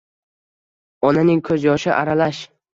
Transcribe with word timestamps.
Onaning 1.11 1.45
koʼz 1.51 1.71
yoshi 1.71 1.95
aralash 2.01 2.45